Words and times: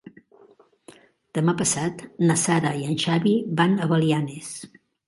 Demà 1.39 1.55
passat 1.61 2.03
na 2.27 2.39
Sara 2.47 2.75
i 2.83 2.91
en 2.91 2.99
Xavi 3.07 3.39
van 3.63 3.79
a 3.87 3.93
Belianes. 3.95 4.55